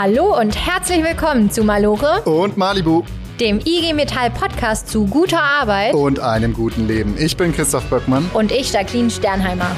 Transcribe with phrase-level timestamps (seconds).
[0.00, 3.02] Hallo und herzlich willkommen zu Malore und Malibu,
[3.40, 5.92] dem IG Metall Podcast zu guter Arbeit.
[5.92, 7.16] Und einem guten Leben.
[7.18, 8.30] Ich bin Christoph Böckmann.
[8.32, 9.76] Und ich Jacqueline Sternheimer.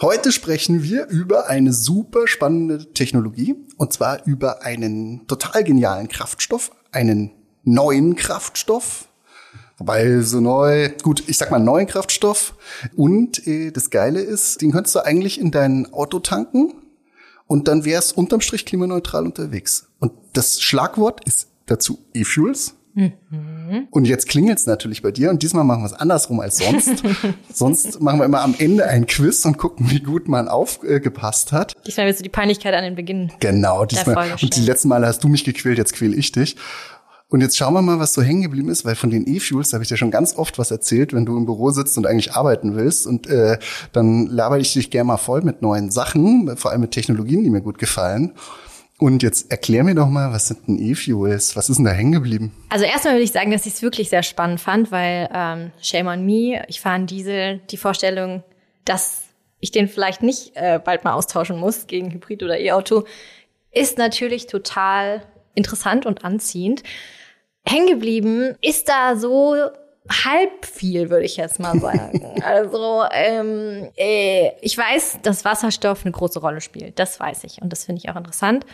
[0.00, 3.56] Heute sprechen wir über eine super spannende Technologie.
[3.78, 7.32] Und zwar über einen total genialen Kraftstoff, einen
[7.64, 9.08] neuen Kraftstoff,
[9.78, 12.54] Wobei so neu, gut, ich sag mal neuen Kraftstoff.
[12.96, 16.74] Und äh, das Geile ist, den könntest du eigentlich in dein Auto tanken
[17.46, 19.88] und dann wär's unterm Strich klimaneutral unterwegs.
[19.98, 22.74] Und das Schlagwort ist dazu E-Fuels.
[22.96, 23.88] Mhm.
[23.90, 27.02] Und jetzt klingelt's natürlich bei dir und diesmal machen wir es andersrum als sonst.
[27.52, 31.56] sonst machen wir immer am Ende ein Quiz und gucken, wie gut man aufgepasst äh,
[31.56, 31.74] hat.
[31.86, 33.32] Diesmal willst du die Peinlichkeit an den Beginn.
[33.40, 34.36] Genau, diesmal.
[34.40, 36.56] Und die letzten Male hast du mich gequält, jetzt quäl ich dich.
[37.28, 39.82] Und jetzt schauen wir mal, was so hängen geblieben ist, weil von den E-Fuels habe
[39.82, 42.76] ich dir schon ganz oft was erzählt, wenn du im Büro sitzt und eigentlich arbeiten
[42.76, 43.06] willst.
[43.06, 43.58] Und äh,
[43.92, 47.50] dann laber ich dich gerne mal voll mit neuen Sachen, vor allem mit Technologien, die
[47.50, 48.34] mir gut gefallen.
[48.98, 51.56] Und jetzt erklär mir doch mal, was sind denn E-Fuels?
[51.56, 52.54] Was ist denn da hängen geblieben?
[52.68, 56.06] Also erstmal würde ich sagen, dass ich es wirklich sehr spannend fand, weil ähm, Shame
[56.06, 58.44] on me, ich fahre einen Diesel, die Vorstellung,
[58.84, 59.22] dass
[59.58, 63.04] ich den vielleicht nicht äh, bald mal austauschen muss gegen Hybrid oder E-Auto,
[63.72, 65.22] ist natürlich total
[65.54, 66.82] interessant und anziehend
[67.66, 69.56] hängen geblieben ist da so
[70.08, 72.22] halb viel, würde ich jetzt mal sagen.
[72.42, 76.98] also ähm, äh, ich weiß, dass Wasserstoff eine große Rolle spielt.
[76.98, 78.66] Das weiß ich und das finde ich auch interessant.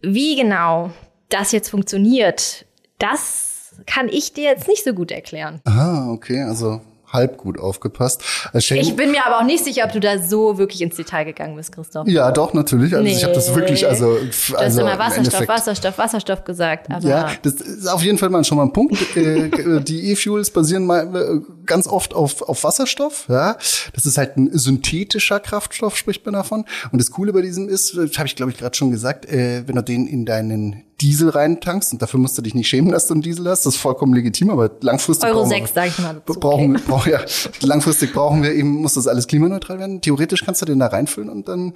[0.00, 0.90] Wie genau
[1.28, 2.64] das jetzt funktioniert,
[2.98, 5.60] das kann ich dir jetzt nicht so gut erklären.
[5.64, 6.42] Ah, okay.
[6.42, 6.80] Also
[7.12, 8.22] halb gut aufgepasst.
[8.52, 11.24] Also ich bin mir aber auch nicht sicher, ob du da so wirklich ins Detail
[11.24, 12.08] gegangen bist, Christoph.
[12.08, 12.94] Ja, doch, natürlich.
[12.94, 13.12] Also nee.
[13.12, 16.90] ich habe das wirklich, also, du hast also immer Wasserstoff, Wasserstoff, Wasserstoff gesagt.
[16.90, 18.96] Aber ja, das ist auf jeden Fall mal schon mal ein Punkt.
[19.16, 19.50] Äh,
[19.82, 23.26] die E-Fuels basieren mal äh, ganz oft auf, auf Wasserstoff.
[23.28, 23.56] Ja,
[23.94, 26.64] das ist halt ein synthetischer Kraftstoff, spricht man davon.
[26.90, 29.76] Und das Coole bei diesem ist, habe ich glaube ich gerade schon gesagt, äh, wenn
[29.76, 33.14] du den in deinen Diesel reintankst und dafür musst du dich nicht schämen, dass du
[33.14, 33.66] einen Diesel hast.
[33.66, 36.22] Das ist vollkommen legitim, aber langfristig Euro brauchen 6, sag ich mal.
[36.24, 36.84] Brauchen, okay.
[36.86, 37.20] brauchen, ja,
[37.60, 40.00] langfristig brauchen wir eben, muss das alles klimaneutral werden.
[40.00, 41.74] Theoretisch kannst du den da reinfüllen und dann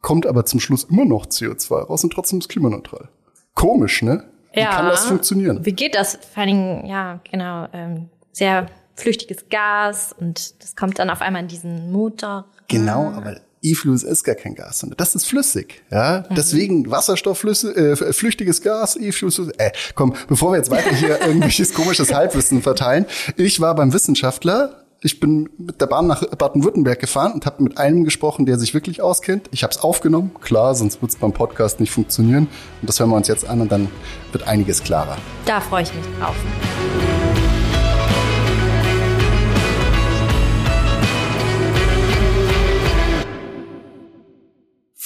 [0.00, 3.08] kommt aber zum Schluss immer noch CO2 raus und trotzdem ist klimaneutral.
[3.54, 4.24] Komisch, ne?
[4.52, 4.70] Wie ja.
[4.70, 5.64] kann das funktionieren?
[5.66, 6.18] Wie geht das?
[6.32, 11.42] Vor allen Dingen, ja, genau, ähm, sehr flüchtiges Gas und das kommt dann auf einmal
[11.42, 12.46] in diesen Motor.
[12.68, 15.82] Genau, aber E-Fuels ist gar kein Gas, sondern das ist flüssig.
[15.90, 16.34] Ja, mhm.
[16.34, 19.38] deswegen Wasserstoffflüssig, äh, flüchtiges Gas, E-Fuels.
[19.58, 23.06] Äh, komm, bevor wir jetzt weiter hier irgendwelches komisches Halbwissen verteilen.
[23.36, 24.84] Ich war beim Wissenschaftler.
[25.00, 28.74] Ich bin mit der Bahn nach Baden-Württemberg gefahren und habe mit einem gesprochen, der sich
[28.74, 29.48] wirklich auskennt.
[29.52, 32.48] Ich habe es aufgenommen, klar, sonst wird es beim Podcast nicht funktionieren.
[32.80, 33.88] Und das hören wir uns jetzt an und dann
[34.32, 35.16] wird einiges klarer.
[35.46, 36.34] Da freue ich mich drauf.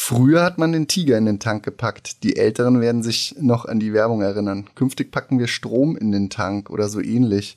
[0.05, 2.25] Früher hat man den Tiger in den Tank gepackt.
[2.25, 4.69] Die Älteren werden sich noch an die Werbung erinnern.
[4.75, 7.55] Künftig packen wir Strom in den Tank oder so ähnlich.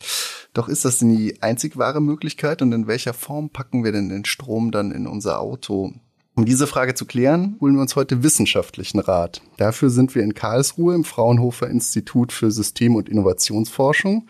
[0.54, 4.10] Doch ist das denn die einzig wahre Möglichkeit und in welcher Form packen wir denn
[4.10, 5.94] den Strom dann in unser Auto?
[6.36, 9.42] Um diese Frage zu klären, holen wir uns heute wissenschaftlichen Rat.
[9.58, 14.28] Dafür sind wir in Karlsruhe im Fraunhofer Institut für System- und Innovationsforschung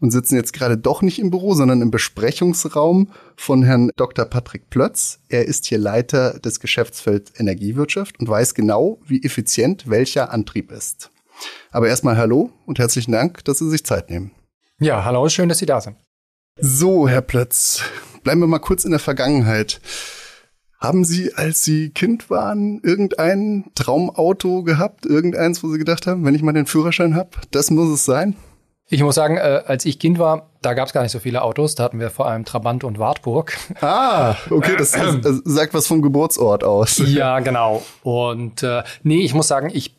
[0.00, 4.24] und sitzen jetzt gerade doch nicht im Büro, sondern im Besprechungsraum von Herrn Dr.
[4.24, 5.20] Patrick Plötz.
[5.28, 11.10] Er ist hier Leiter des Geschäftsfelds Energiewirtschaft und weiß genau, wie effizient welcher Antrieb ist.
[11.70, 14.32] Aber erstmal hallo und herzlichen Dank, dass Sie sich Zeit nehmen.
[14.80, 15.96] Ja, hallo, schön, dass Sie da sind.
[16.60, 17.82] So, Herr Plötz,
[18.24, 19.80] bleiben wir mal kurz in der Vergangenheit.
[20.80, 25.06] Haben Sie, als Sie Kind waren, irgendein Traumauto gehabt?
[25.06, 28.36] Irgendeins, wo Sie gedacht haben, wenn ich mal den Führerschein habe, das muss es sein?
[28.90, 31.42] Ich muss sagen, äh, als ich Kind war, da gab es gar nicht so viele
[31.42, 31.74] Autos.
[31.74, 33.56] Da hatten wir vor allem Trabant und Wartburg.
[33.80, 36.98] Ah, okay, das, das sagt was vom Geburtsort aus.
[37.04, 37.82] Ja, genau.
[38.02, 39.97] Und äh, nee, ich muss sagen, ich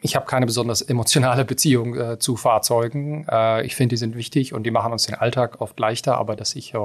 [0.00, 3.26] ich habe keine besonders emotionale Beziehung äh, zu Fahrzeugen.
[3.30, 6.36] Äh, ich finde, die sind wichtig und die machen uns den Alltag oft leichter, aber
[6.36, 6.78] dass ich äh,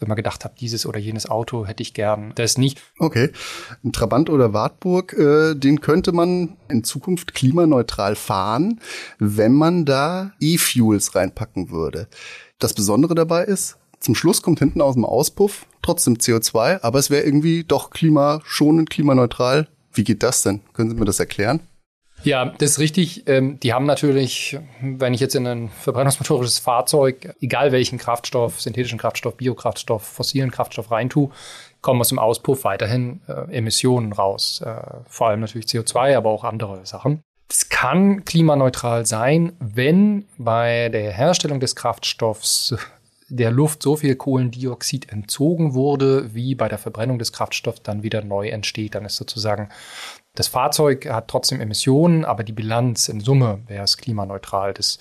[0.00, 2.80] immer gedacht habe, dieses oder jenes Auto hätte ich gern, das nicht.
[2.98, 3.30] Okay.
[3.84, 8.80] Ein Trabant oder Wartburg, äh, den könnte man in Zukunft klimaneutral fahren,
[9.18, 12.08] wenn man da E-Fuels reinpacken würde.
[12.58, 17.10] Das Besondere dabei ist, zum Schluss kommt hinten aus dem Auspuff trotzdem CO2, aber es
[17.10, 19.68] wäre irgendwie doch klimaschonend, klimaneutral.
[19.92, 20.60] Wie geht das denn?
[20.72, 21.60] Können Sie mir das erklären?
[22.24, 23.28] Ja, das ist richtig.
[23.28, 28.98] Ähm, die haben natürlich, wenn ich jetzt in ein verbrennungsmotorisches Fahrzeug, egal welchen Kraftstoff, synthetischen
[28.98, 31.30] Kraftstoff, Biokraftstoff, fossilen Kraftstoff reintue,
[31.80, 34.62] kommen aus dem Auspuff weiterhin äh, Emissionen raus.
[34.64, 37.22] Äh, vor allem natürlich CO2, aber auch andere Sachen.
[37.50, 42.74] Es kann klimaneutral sein, wenn bei der Herstellung des Kraftstoffs
[43.30, 48.22] der Luft so viel Kohlendioxid entzogen wurde, wie bei der Verbrennung des Kraftstoffs dann wieder
[48.22, 48.94] neu entsteht.
[48.94, 49.68] Dann ist sozusagen
[50.38, 54.72] das Fahrzeug hat trotzdem Emissionen, aber die Bilanz in Summe wäre es klimaneutral.
[54.72, 54.98] Das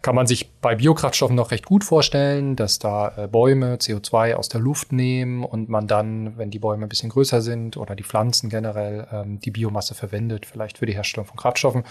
[0.00, 4.48] kann man sich bei Biokraftstoffen noch recht gut vorstellen, dass da äh, Bäume CO2 aus
[4.48, 8.02] der Luft nehmen und man dann, wenn die Bäume ein bisschen größer sind oder die
[8.02, 11.84] Pflanzen generell, ähm, die Biomasse verwendet, vielleicht für die Herstellung von Kraftstoffen.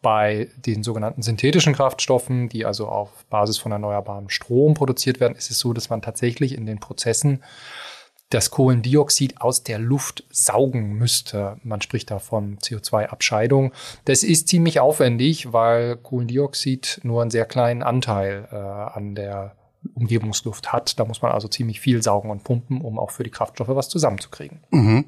[0.00, 5.50] Bei den sogenannten synthetischen Kraftstoffen, die also auf Basis von erneuerbarem Strom produziert werden, ist
[5.50, 7.42] es so, dass man tatsächlich in den Prozessen
[8.32, 11.56] das Kohlendioxid aus der Luft saugen müsste.
[11.62, 13.72] Man spricht da von CO2-Abscheidung.
[14.04, 19.54] Das ist ziemlich aufwendig, weil Kohlendioxid nur einen sehr kleinen Anteil äh, an der
[19.94, 20.98] Umgebungsluft hat.
[20.98, 23.88] Da muss man also ziemlich viel saugen und pumpen, um auch für die Kraftstoffe was
[23.88, 24.60] zusammenzukriegen.
[24.70, 25.06] Mhm.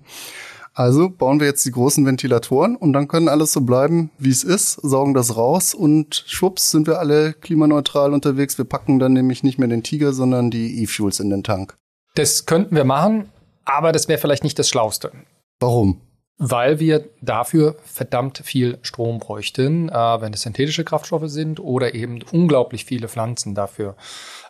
[0.75, 4.43] Also bauen wir jetzt die großen Ventilatoren und dann können alles so bleiben, wie es
[4.43, 8.59] ist, saugen das raus und schwupps sind wir alle klimaneutral unterwegs.
[8.59, 11.77] Wir packen dann nämlich nicht mehr den Tiger, sondern die E-Fuels in den Tank.
[12.15, 13.31] Das könnten wir machen,
[13.65, 15.13] aber das wäre vielleicht nicht das Schlauste.
[15.59, 16.01] Warum?
[16.37, 22.23] Weil wir dafür verdammt viel Strom bräuchten, äh, wenn es synthetische Kraftstoffe sind oder eben
[22.33, 23.97] unglaublich viele Pflanzen dafür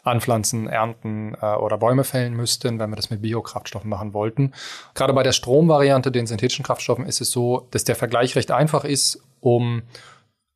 [0.03, 4.53] anpflanzen, ernten äh, oder Bäume fällen müssten, wenn wir das mit Biokraftstoffen machen wollten.
[4.95, 8.85] Gerade bei der Stromvariante, den synthetischen Kraftstoffen, ist es so, dass der Vergleich recht einfach
[8.85, 9.83] ist, um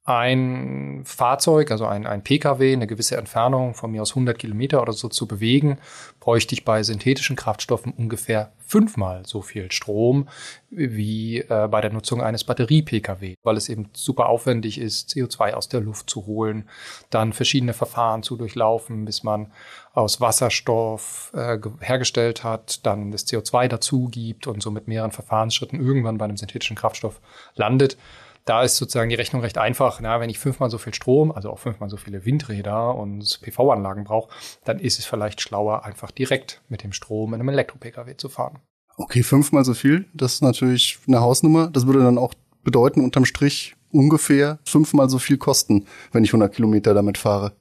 [0.09, 4.95] ein Fahrzeug, also ein, ein Pkw, eine gewisse Entfernung von mir aus 100 Kilometer oder
[4.95, 5.79] so zu bewegen,
[6.19, 10.29] bräuchte ich bei synthetischen Kraftstoffen ungefähr fünfmal so viel Strom
[10.71, 15.69] wie äh, bei der Nutzung eines Batterie-Pkw, weil es eben super aufwendig ist, CO2 aus
[15.69, 16.67] der Luft zu holen,
[17.11, 19.53] dann verschiedene Verfahren zu durchlaufen, bis man
[19.93, 25.79] aus Wasserstoff äh, hergestellt hat, dann das CO2 dazu gibt und so mit mehreren Verfahrensschritten
[25.79, 27.21] irgendwann bei einem synthetischen Kraftstoff
[27.57, 27.99] landet
[28.49, 30.01] da ist sozusagen die Rechnung recht einfach.
[30.01, 34.05] Na, wenn ich fünfmal so viel Strom, also auch fünfmal so viele Windräder und PV-Anlagen
[34.05, 34.31] brauche,
[34.65, 38.59] dann ist es vielleicht schlauer, einfach direkt mit dem Strom in einem Elektro-Pkw zu fahren.
[38.97, 40.07] Okay, fünfmal so viel.
[40.15, 41.69] Das ist natürlich eine Hausnummer.
[41.69, 42.35] Das würde dann auch
[42.65, 47.53] bedeuten, unterm Strich ungefähr fünfmal so viel kosten, wenn ich 100 Kilometer damit fahre.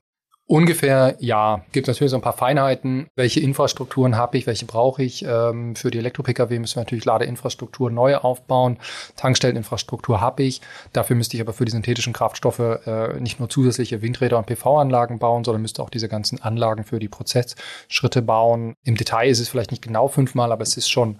[0.49, 1.65] Ungefähr, ja.
[1.73, 3.07] Gibt natürlich so ein paar Feinheiten.
[3.15, 5.25] Welche Infrastrukturen habe ich, welche brauche ich?
[5.27, 8.77] Ähm, für die Elektro-Pkw müssen wir natürlich Ladeinfrastruktur neu aufbauen.
[9.17, 10.61] Tankstelleninfrastruktur habe ich.
[10.93, 15.19] Dafür müsste ich aber für die synthetischen Kraftstoffe äh, nicht nur zusätzliche Windräder und PV-Anlagen
[15.19, 18.75] bauen, sondern müsste auch diese ganzen Anlagen für die Prozessschritte bauen.
[18.85, 21.19] Im Detail ist es vielleicht nicht genau fünfmal, aber es ist schon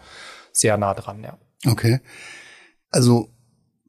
[0.54, 1.38] sehr nah dran, ja.
[1.70, 2.00] Okay.
[2.92, 3.28] Also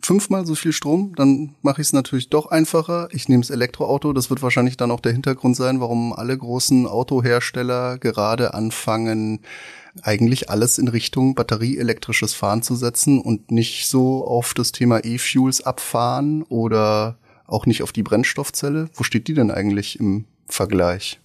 [0.02, 3.08] fünfmal so viel Strom, dann mache ich es natürlich doch einfacher.
[3.12, 4.12] Ich nehme das Elektroauto.
[4.12, 9.40] Das wird wahrscheinlich dann auch der Hintergrund sein, warum alle großen Autohersteller gerade anfangen,
[10.02, 15.60] eigentlich alles in Richtung batterieelektrisches Fahren zu setzen und nicht so auf das Thema E-Fuels
[15.60, 18.90] abfahren oder auch nicht auf die Brennstoffzelle.
[18.94, 21.20] Wo steht die denn eigentlich im Vergleich?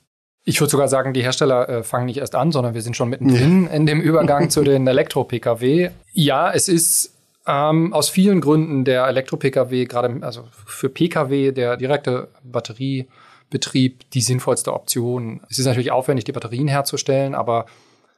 [0.46, 3.10] Ich würde sogar sagen, die Hersteller äh, fangen nicht erst an, sondern wir sind schon
[3.10, 5.92] mittendrin in dem Übergang zu den Elektro-Pkw.
[6.12, 7.13] Ja, es ist
[7.48, 14.74] ähm, aus vielen Gründen der Elektro-Pkw, gerade also für Pkw, der direkte Batteriebetrieb, die sinnvollste
[14.74, 15.42] Option.
[15.50, 17.66] Es ist natürlich aufwendig, die Batterien herzustellen, aber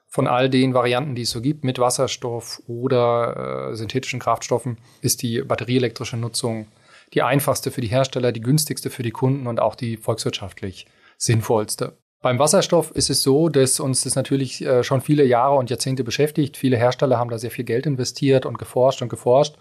[0.08, 5.22] von all den Varianten, die es so gibt, mit Wasserstoff oder äh, synthetischen Kraftstoffen, ist
[5.22, 6.68] die batterieelektrische Nutzung
[7.14, 10.88] die einfachste für die Hersteller, die günstigste für die Kunden und auch die volkswirtschaftlich
[11.18, 11.98] sinnvollste.
[12.22, 16.04] Beim Wasserstoff ist es so, dass uns das natürlich äh, schon viele Jahre und Jahrzehnte
[16.04, 16.58] beschäftigt.
[16.58, 19.56] Viele Hersteller haben da sehr viel Geld investiert und geforscht und geforscht.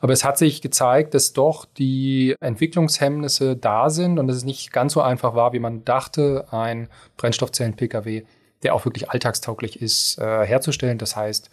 [0.00, 4.72] Aber es hat sich gezeigt, dass doch die Entwicklungshemmnisse da sind und dass es nicht
[4.72, 8.24] ganz so einfach war, wie man dachte, ein Brennstoffzellen-Pkw,
[8.62, 10.98] der auch wirklich alltagstauglich ist, äh, herzustellen.
[10.98, 11.50] Das heißt,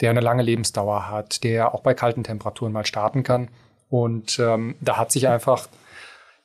[0.00, 3.48] der eine lange Lebensdauer hat, der auch bei kalten Temperaturen mal starten kann.
[3.88, 5.68] Und ähm, da hat sich einfach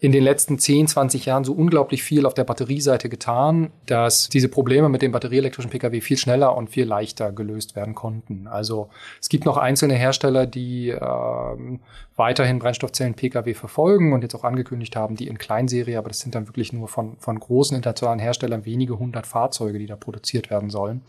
[0.04, 4.50] in den letzten 10, 20 Jahren so unglaublich viel auf der Batterieseite getan, dass diese
[4.50, 8.48] Probleme mit dem batterieelektrischen Pkw viel schneller und viel leichter gelöst werden konnten.
[8.48, 8.90] Also
[9.22, 11.80] es gibt noch einzelne Hersteller, die ähm,
[12.18, 16.50] weiterhin Brennstoffzellen-Pkw verfolgen und jetzt auch angekündigt haben, die in Kleinserie, aber das sind dann
[16.50, 21.02] wirklich nur von, von großen internationalen Herstellern wenige hundert Fahrzeuge, die da produziert werden sollen.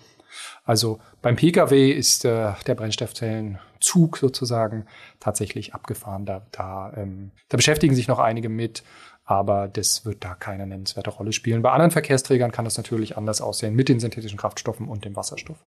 [0.64, 2.74] Also beim Pkw ist äh, der
[3.84, 4.86] Brennstoffzellenzug sozusagen
[5.20, 6.26] tatsächlich abgefahren.
[6.26, 8.82] Da, da, ähm, da beschäftigen sich noch einige mit,
[9.24, 11.62] aber das wird da keine nennenswerte Rolle spielen.
[11.62, 15.64] Bei anderen Verkehrsträgern kann das natürlich anders aussehen mit den synthetischen Kraftstoffen und dem Wasserstoff.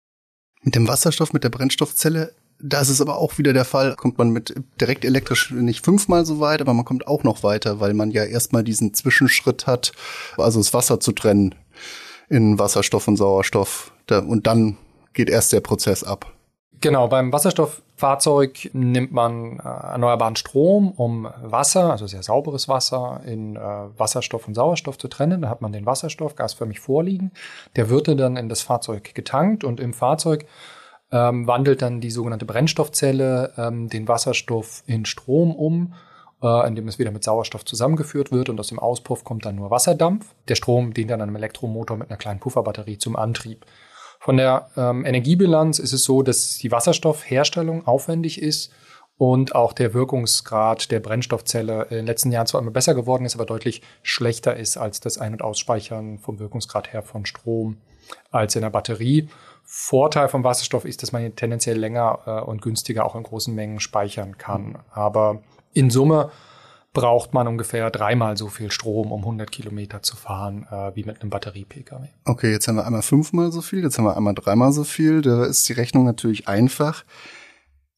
[0.63, 4.17] Mit dem Wasserstoff, mit der Brennstoffzelle, da ist es aber auch wieder der Fall, kommt
[4.17, 7.95] man mit direkt elektrisch nicht fünfmal so weit, aber man kommt auch noch weiter, weil
[7.95, 9.93] man ja erstmal diesen Zwischenschritt hat,
[10.39, 11.55] also das Wasser zu trennen
[12.29, 13.93] in Wasserstoff und Sauerstoff.
[14.09, 14.79] und dann
[15.13, 16.35] geht erst der Prozess ab.
[16.85, 23.57] Genau, beim Wasserstofffahrzeug nimmt man äh, erneuerbaren Strom, um Wasser, also sehr sauberes Wasser, in
[23.57, 23.61] äh,
[23.97, 25.41] Wasserstoff und Sauerstoff zu trennen.
[25.41, 27.33] Da hat man den Wasserstoff gasförmig vorliegen.
[27.75, 30.45] Der wird dann in das Fahrzeug getankt und im Fahrzeug
[31.11, 35.95] ähm, wandelt dann die sogenannte Brennstoffzelle ähm, den Wasserstoff in Strom um,
[36.43, 39.71] äh, indem es wieder mit Sauerstoff zusammengeführt wird und aus dem Auspuff kommt dann nur
[39.71, 40.35] Wasserdampf.
[40.49, 43.65] Der Strom dient dann einem Elektromotor mit einer kleinen Pufferbatterie zum Antrieb.
[44.25, 48.73] Von der ähm, Energiebilanz ist es so, dass die Wasserstoffherstellung aufwendig ist
[49.19, 53.35] und auch der Wirkungsgrad der Brennstoffzelle in den letzten Jahren zwar immer besser geworden ist,
[53.35, 57.77] aber deutlich schlechter ist als das Ein- und Ausspeichern vom Wirkungsgrad her von Strom
[58.31, 59.29] als in der Batterie.
[59.63, 63.55] Vorteil vom Wasserstoff ist, dass man ihn tendenziell länger äh, und günstiger auch in großen
[63.55, 64.79] Mengen speichern kann.
[64.91, 65.43] Aber
[65.75, 66.31] in Summe
[66.95, 71.21] braucht man ungefähr dreimal so viel Strom, um 100 Kilometer zu fahren, äh, wie mit
[71.21, 72.07] einem Batterie-Pkw.
[72.25, 75.21] Okay, jetzt haben wir einmal fünfmal so viel, jetzt haben wir einmal dreimal so viel.
[75.21, 77.05] Da ist die Rechnung natürlich einfach.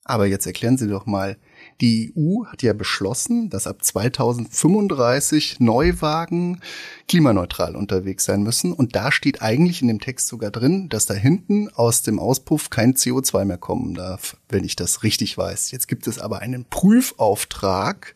[0.08, 1.36] Aber jetzt erklären Sie doch mal,
[1.80, 6.60] die EU hat ja beschlossen, dass ab 2035 Neuwagen
[7.08, 8.72] klimaneutral unterwegs sein müssen.
[8.72, 12.70] Und da steht eigentlich in dem Text sogar drin, dass da hinten aus dem Auspuff
[12.70, 15.72] kein CO2 mehr kommen darf, wenn ich das richtig weiß.
[15.72, 18.14] Jetzt gibt es aber einen Prüfauftrag,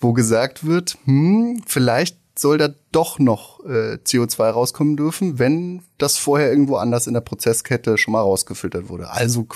[0.00, 6.18] wo gesagt wird, hm, vielleicht soll da doch noch äh, CO2 rauskommen dürfen, wenn das
[6.18, 9.10] vorher irgendwo anders in der Prozesskette schon mal rausgefiltert wurde.
[9.10, 9.46] Also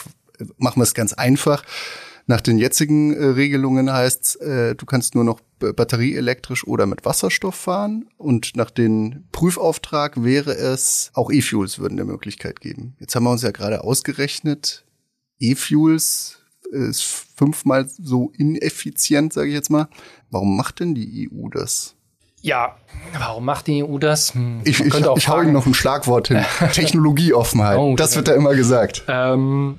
[0.57, 1.63] machen wir es ganz einfach.
[2.27, 7.55] Nach den jetzigen äh, Regelungen heißt äh, du kannst nur noch batterieelektrisch oder mit Wasserstoff
[7.55, 8.09] fahren.
[8.17, 12.95] Und nach dem Prüfauftrag wäre es, auch E-Fuels würden der Möglichkeit geben.
[12.99, 14.85] Jetzt haben wir uns ja gerade ausgerechnet,
[15.39, 16.40] E-Fuels
[16.71, 17.03] ist
[17.37, 19.89] fünfmal so ineffizient, sage ich jetzt mal.
[20.31, 21.95] Warum macht denn die EU das?
[22.43, 22.77] Ja,
[23.19, 24.35] warum macht die EU das?
[24.35, 26.45] Hm, ich, ich, ich hau Ihnen noch ein Schlagwort hin.
[26.73, 27.79] Technologieoffenheit.
[27.79, 29.05] Oh, das wird da immer gesagt.
[29.09, 29.79] Ähm,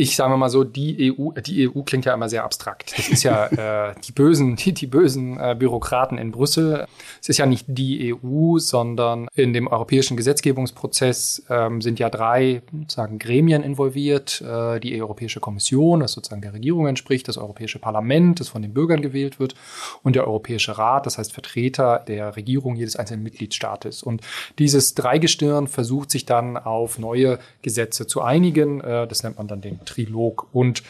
[0.00, 2.94] ich sage mal so, die EU, die EU klingt ja immer sehr abstrakt.
[2.96, 3.46] Das ist ja
[3.90, 6.86] äh, die bösen, die, die bösen äh, Bürokraten in Brüssel.
[7.20, 12.62] Es ist ja nicht die EU, sondern in dem europäischen Gesetzgebungsprozess ähm, sind ja drei
[12.72, 14.40] sozusagen Gremien involviert.
[14.40, 18.72] Äh, die Europäische Kommission, das sozusagen der Regierung entspricht, das Europäische Parlament, das von den
[18.72, 19.54] Bürgern gewählt wird,
[20.02, 24.02] und der Europäische Rat, das heißt Vertreter der Regierung jedes einzelnen Mitgliedstaates.
[24.02, 24.22] Und
[24.58, 28.80] dieses Dreigestirn versucht sich dann auf neue Gesetze zu einigen.
[28.80, 30.48] Äh, das nennt man dann den Trilog.
[30.52, 30.82] Und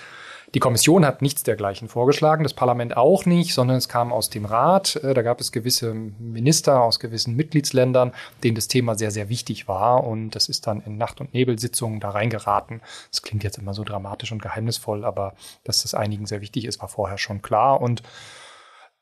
[0.55, 4.45] die Kommission hat nichts dergleichen vorgeschlagen, das Parlament auch nicht, sondern es kam aus dem
[4.45, 4.97] Rat.
[4.97, 9.69] Äh, da gab es gewisse Minister aus gewissen Mitgliedsländern, denen das Thema sehr, sehr wichtig
[9.69, 10.05] war.
[10.05, 12.81] Und das ist dann in Nacht- und Nebelsitzungen da reingeraten.
[13.11, 16.81] Das klingt jetzt immer so dramatisch und geheimnisvoll, aber dass das einigen sehr wichtig ist,
[16.81, 17.81] war vorher schon klar.
[17.81, 18.03] Und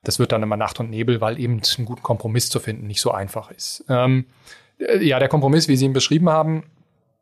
[0.03, 3.01] das wird dann immer Nacht und Nebel, weil eben einen guten Kompromiss zu finden nicht
[3.01, 3.85] so einfach ist.
[3.89, 4.27] Ähm,
[4.79, 6.65] äh, ja, der Kompromiss, wie Sie ihn beschrieben haben,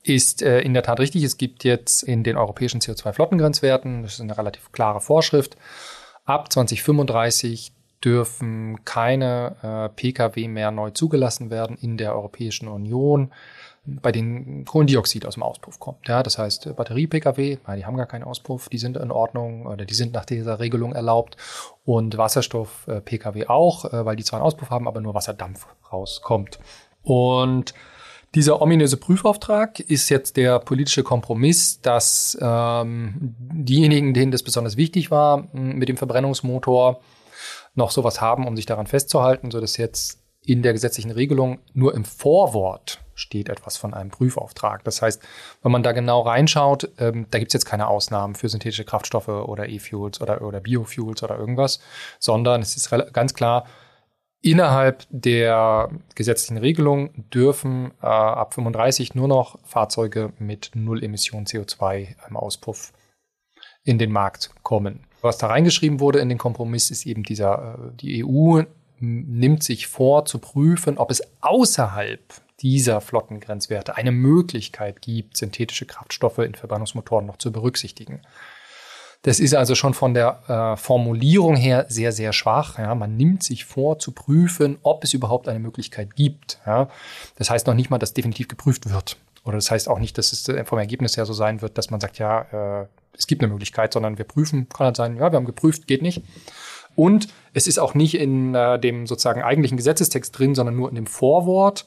[0.09, 1.23] ist äh, in der Tat richtig.
[1.23, 5.57] Es gibt jetzt in den europäischen CO2-Flottengrenzwerten, das ist eine relativ klare Vorschrift,
[6.25, 7.73] ab 2035
[8.05, 13.33] dürfen keine äh, Pkw mehr neu zugelassen werden in der Europäischen Union,
[13.85, 16.07] bei denen Kohlendioxid aus dem Auspuff kommt.
[16.09, 19.95] Ja, das heißt, Batterie-Pkw, die haben gar keinen Auspuff, die sind in Ordnung oder die
[19.95, 21.37] sind nach dieser Regelung erlaubt
[21.85, 26.59] und Wasserstoff-Pkw auch, äh, weil die zwar einen Auspuff haben, aber nur Wasserdampf rauskommt.
[27.03, 27.75] Und
[28.35, 35.11] dieser ominöse Prüfauftrag ist jetzt der politische Kompromiss, dass ähm, diejenigen, denen das besonders wichtig
[35.11, 37.01] war, mit dem Verbrennungsmotor
[37.75, 41.95] noch sowas haben, um sich daran festzuhalten, so dass jetzt in der gesetzlichen Regelung nur
[41.95, 44.85] im Vorwort steht etwas von einem Prüfauftrag.
[44.85, 45.23] Das heißt,
[45.63, 49.29] wenn man da genau reinschaut, ähm, da gibt es jetzt keine Ausnahmen für synthetische Kraftstoffe
[49.29, 51.81] oder E-Fuels oder, oder Biofuels oder irgendwas,
[52.19, 53.67] sondern es ist ganz klar,
[54.47, 62.15] Innerhalb der gesetzlichen Regelung dürfen äh, ab 35 nur noch Fahrzeuge mit Null Emission CO2
[62.29, 62.93] im Auspuff
[63.83, 65.01] in den Markt kommen.
[65.21, 68.63] Was da reingeschrieben wurde in den Kompromiss ist eben dieser, äh, die EU
[69.01, 72.21] nimmt sich vor zu prüfen, ob es außerhalb
[72.61, 78.23] dieser Flottengrenzwerte eine Möglichkeit gibt, synthetische Kraftstoffe in Verbrennungsmotoren noch zu berücksichtigen.
[79.27, 82.79] Das ist also schon von der äh, Formulierung her sehr, sehr schwach.
[82.79, 82.95] Ja.
[82.95, 86.61] Man nimmt sich vor zu prüfen, ob es überhaupt eine Möglichkeit gibt.
[86.65, 86.89] Ja.
[87.35, 89.17] Das heißt noch nicht mal, dass definitiv geprüft wird.
[89.43, 91.91] Oder das heißt auch nicht, dass es äh, vom Ergebnis her so sein wird, dass
[91.91, 92.87] man sagt, ja, äh,
[93.19, 96.03] es gibt eine Möglichkeit, sondern wir prüfen, kann halt sein, ja, wir haben geprüft, geht
[96.03, 96.23] nicht.
[96.95, 100.95] Und es ist auch nicht in äh, dem sozusagen eigentlichen Gesetzestext drin, sondern nur in
[100.95, 101.87] dem Vorwort.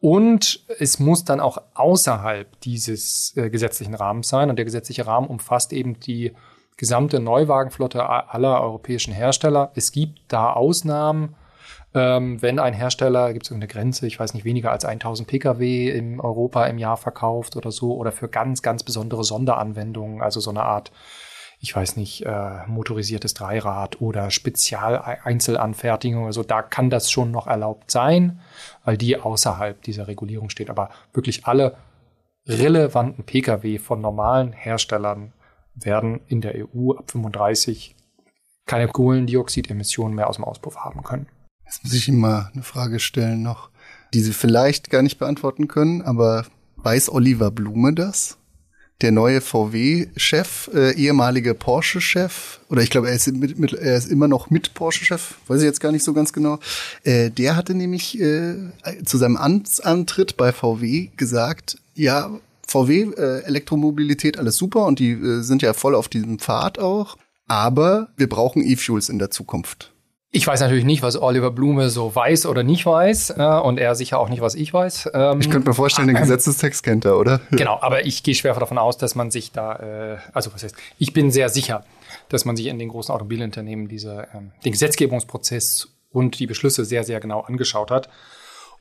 [0.00, 4.50] Und es muss dann auch außerhalb dieses äh, gesetzlichen Rahmens sein.
[4.50, 6.32] Und der gesetzliche Rahmen umfasst eben die
[6.76, 9.70] gesamte Neuwagenflotte aller europäischen Hersteller.
[9.74, 11.34] Es gibt da Ausnahmen,
[11.94, 15.90] Ähm, wenn ein Hersteller, gibt es irgendeine Grenze, ich weiß nicht, weniger als 1000 Pkw
[15.90, 20.50] in Europa im Jahr verkauft oder so, oder für ganz, ganz besondere Sonderanwendungen, also so
[20.50, 20.90] eine Art,
[21.60, 27.90] ich weiß nicht, äh, motorisiertes Dreirad oder Spezialeinzelanfertigung, also da kann das schon noch erlaubt
[27.90, 28.40] sein,
[28.84, 30.70] weil die außerhalb dieser Regulierung steht.
[30.70, 31.76] Aber wirklich alle
[32.46, 35.34] relevanten Pkw von normalen Herstellern
[35.74, 37.94] werden in der EU ab 35
[38.66, 41.26] keine Kohlendioxidemissionen mehr aus dem Auspuff haben können.
[41.64, 43.70] Jetzt muss ich Ihnen mal eine Frage stellen noch,
[44.14, 48.38] die Sie vielleicht gar nicht beantworten können, aber weiß Oliver Blume das?
[49.00, 54.50] Der neue VW-Chef, äh, ehemalige Porsche-Chef, oder ich glaube, er ist, er ist immer noch
[54.50, 56.60] mit Porsche-Chef, weiß ich jetzt gar nicht so ganz genau.
[57.02, 58.54] Äh, der hatte nämlich äh,
[59.04, 62.30] zu seinem Amtsantritt bei VW gesagt, ja,
[62.66, 67.16] VW, äh, Elektromobilität, alles super und die äh, sind ja voll auf diesem Pfad auch.
[67.48, 69.92] Aber wir brauchen E-Fuels in der Zukunft.
[70.34, 73.94] Ich weiß natürlich nicht, was Oliver Blume so weiß oder nicht weiß äh, und er
[73.94, 75.10] sicher auch nicht, was ich weiß.
[75.12, 77.42] Ähm, ich könnte mir vorstellen, den Gesetzestext kennt er, oder?
[77.50, 80.74] Genau, aber ich gehe schwer davon aus, dass man sich da, äh, also was heißt,
[80.96, 81.84] ich bin sehr sicher,
[82.30, 87.04] dass man sich in den großen Automobilunternehmen diese, ähm, den Gesetzgebungsprozess und die Beschlüsse sehr,
[87.04, 88.08] sehr genau angeschaut hat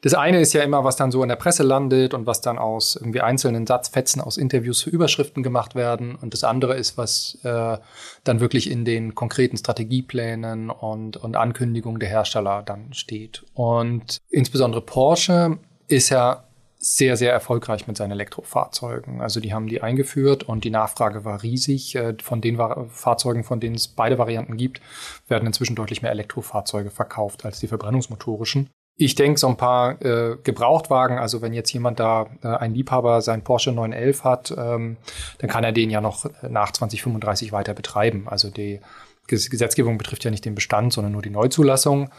[0.01, 2.57] das eine ist ja immer, was dann so in der Presse landet und was dann
[2.57, 6.15] aus irgendwie einzelnen Satzfetzen aus Interviews für Überschriften gemacht werden.
[6.15, 7.77] Und das andere ist, was äh,
[8.23, 13.43] dann wirklich in den konkreten Strategieplänen und, und Ankündigungen der Hersteller dann steht.
[13.53, 16.45] Und insbesondere Porsche ist ja
[16.79, 19.21] sehr, sehr erfolgreich mit seinen Elektrofahrzeugen.
[19.21, 21.95] Also die haben die eingeführt und die Nachfrage war riesig.
[21.95, 22.57] Äh, von den
[22.89, 24.81] Fahrzeugen, von denen es beide Varianten gibt,
[25.27, 28.67] werden inzwischen deutlich mehr Elektrofahrzeuge verkauft als die verbrennungsmotorischen.
[28.97, 33.21] Ich denke, so ein paar äh, Gebrauchtwagen, also wenn jetzt jemand da, äh, ein Liebhaber,
[33.21, 34.97] sein Porsche 911 hat, ähm,
[35.39, 38.27] dann kann er den ja noch nach 2035 weiter betreiben.
[38.27, 38.79] Also die
[39.27, 42.09] Gesetzgebung betrifft ja nicht den Bestand, sondern nur die Neuzulassung.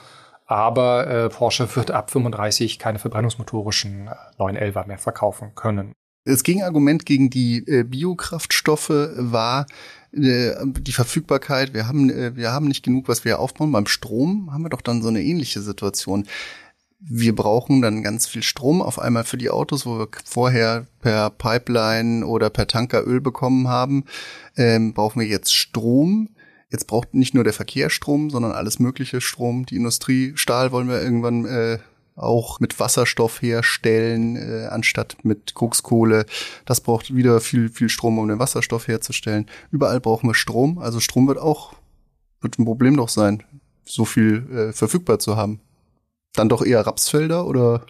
[0.47, 5.93] Aber äh, Porsche wird ab 35 keine verbrennungsmotorischen 911er äh, mehr verkaufen können.
[6.25, 9.65] Das Gegenargument gegen die äh, Biokraftstoffe war äh,
[10.13, 11.73] die Verfügbarkeit.
[11.75, 13.73] Wir haben, äh, wir haben nicht genug, was wir aufbauen.
[13.73, 16.27] Beim Strom haben wir doch dann so eine ähnliche Situation
[17.05, 21.31] wir brauchen dann ganz viel Strom auf einmal für die Autos, wo wir vorher per
[21.31, 24.05] Pipeline oder per Tanker Öl bekommen haben,
[24.57, 26.29] ähm, brauchen wir jetzt Strom.
[26.71, 29.67] Jetzt braucht nicht nur der Verkehr Strom, sondern alles mögliche Strom.
[29.67, 31.79] Die Industrie, Stahl wollen wir irgendwann äh,
[32.17, 36.27] auch mit Wasserstoff herstellen, äh, anstatt mit Kokskohle.
[36.65, 39.47] Das braucht wieder viel, viel Strom, um den Wasserstoff herzustellen.
[39.71, 40.79] Überall brauchen wir Strom.
[40.79, 41.75] Also Strom wird auch,
[42.41, 43.43] wird ein Problem doch sein,
[43.85, 45.61] so viel äh, verfügbar zu haben.
[46.35, 47.85] Dann doch eher Rapsfelder oder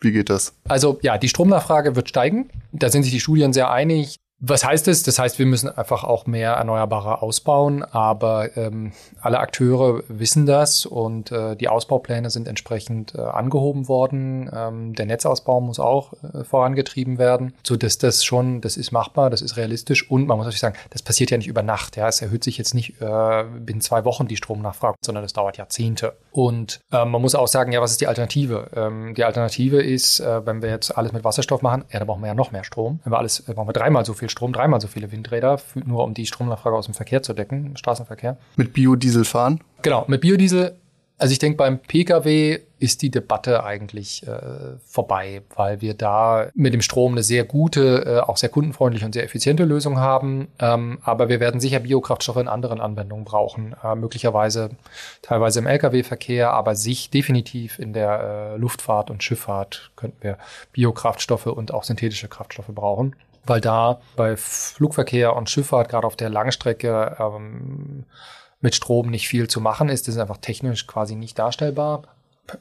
[0.00, 0.54] wie geht das?
[0.68, 2.50] Also ja, die Stromnachfrage wird steigen.
[2.72, 4.16] Da sind sich die Studien sehr einig.
[4.40, 5.02] Was heißt das?
[5.02, 10.86] Das heißt, wir müssen einfach auch mehr Erneuerbare ausbauen, aber ähm, alle Akteure wissen das
[10.86, 14.48] und äh, die Ausbaupläne sind entsprechend äh, angehoben worden.
[14.54, 19.28] Ähm, der Netzausbau muss auch äh, vorangetrieben werden, so dass das schon, das ist machbar,
[19.28, 21.96] das ist realistisch und man muss natürlich sagen, das passiert ja nicht über Nacht.
[21.96, 25.56] Ja, es erhöht sich jetzt nicht äh, binnen zwei Wochen die Stromnachfrage, sondern das dauert
[25.56, 26.16] Jahrzehnte.
[26.30, 28.70] Und äh, man muss auch sagen, ja, was ist die Alternative?
[28.76, 32.20] Ähm, die Alternative ist, äh, wenn wir jetzt alles mit Wasserstoff machen, ja, dann brauchen
[32.20, 33.00] wir ja noch mehr Strom.
[33.02, 35.60] Wenn wir alles, äh, brauchen wir dreimal so viel viel Strom, dreimal so viele Windräder,
[35.74, 38.36] nur um die Stromnachfrage aus dem Verkehr zu decken, im Straßenverkehr.
[38.56, 39.60] Mit Biodiesel fahren?
[39.82, 40.76] Genau, mit Biodiesel
[41.18, 46.72] also ich denke, beim Pkw ist die Debatte eigentlich äh, vorbei, weil wir da mit
[46.72, 50.46] dem Strom eine sehr gute, äh, auch sehr kundenfreundliche und sehr effiziente Lösung haben.
[50.60, 54.70] Ähm, aber wir werden sicher Biokraftstoffe in anderen Anwendungen brauchen, äh, möglicherweise
[55.20, 60.38] teilweise im Lkw-Verkehr, aber sich definitiv in der äh, Luftfahrt und Schifffahrt könnten wir
[60.72, 63.16] Biokraftstoffe und auch synthetische Kraftstoffe brauchen
[63.48, 68.04] weil da bei Flugverkehr und Schifffahrt gerade auf der Langstrecke ähm,
[68.60, 70.08] mit Strom nicht viel zu machen ist.
[70.08, 72.02] Das ist einfach technisch quasi nicht darstellbar.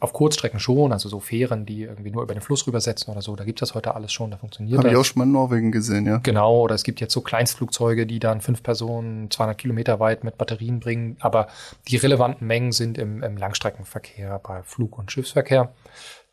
[0.01, 3.37] Auf Kurzstrecken schon, also so Fähren, die irgendwie nur über den Fluss rübersetzen oder so,
[3.37, 4.89] da gibt es das heute alles schon, da funktioniert Hab das.
[4.89, 6.17] Habe ich auch schon mal in Norwegen gesehen, ja.
[6.17, 10.37] Genau, oder es gibt jetzt so Kleinstflugzeuge, die dann fünf Personen 200 Kilometer weit mit
[10.37, 11.47] Batterien bringen, aber
[11.87, 15.71] die relevanten Mengen sind im, im Langstreckenverkehr, bei Flug- und Schiffsverkehr.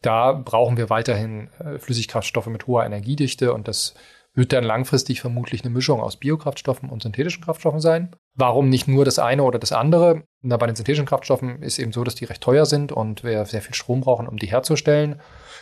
[0.02, 3.94] Da brauchen wir weiterhin äh, Flüssigkraftstoffe mit hoher Energiedichte und das
[4.34, 8.10] wird dann langfristig vermutlich eine Mischung aus Biokraftstoffen und synthetischen Kraftstoffen sein.
[8.34, 10.24] Warum nicht nur das eine oder das andere?
[10.42, 13.44] Na, bei den synthetischen Kraftstoffen ist eben so, dass die recht teuer sind und wir
[13.46, 15.20] sehr viel Strom brauchen, um die herzustellen.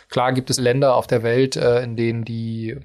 [0.09, 2.77] Klar gibt es Länder auf der Welt, äh, in denen die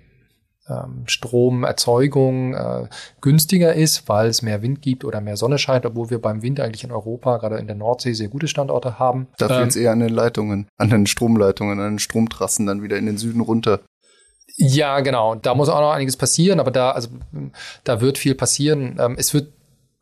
[0.68, 2.88] ähm, Stromerzeugung äh,
[3.22, 6.61] günstiger ist, weil es mehr Wind gibt oder mehr Sonne scheint, obwohl wir beim Wind
[6.61, 9.29] eigentlich in Europa, gerade in der Nordsee, sehr gute Standorte haben.
[9.38, 12.98] Dafür ähm, jetzt eher an den Leitungen, an den Stromleitungen, an den Stromtrassen dann wieder
[12.98, 13.81] in den Süden runter.
[14.61, 15.37] Ja, genau.
[15.37, 17.11] Da muss auch noch einiges passieren, aber da, also,
[17.85, 18.99] da wird viel passieren.
[19.01, 19.53] Ähm, es wird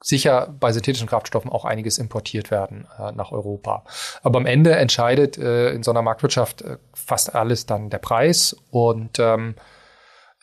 [0.03, 3.85] sicher bei synthetischen Kraftstoffen auch einiges importiert werden äh, nach Europa.
[4.23, 8.57] Aber am Ende entscheidet äh, in so einer Marktwirtschaft äh, fast alles dann der Preis
[8.71, 9.57] und ähm,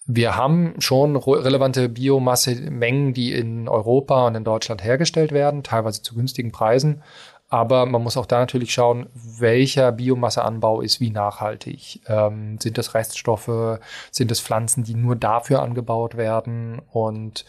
[0.05, 6.13] wir haben schon relevante Biomasse-Mengen, die in Europa und in Deutschland hergestellt werden, teilweise zu
[6.13, 7.03] günstigen Preisen.
[7.53, 12.01] Aber man muss auch da natürlich schauen, welcher Biomasseanbau ist wie nachhaltig.
[12.07, 13.77] Ähm, sind das Reststoffe?
[14.09, 16.81] Sind es Pflanzen, die nur dafür angebaut werden?
[16.91, 17.45] Und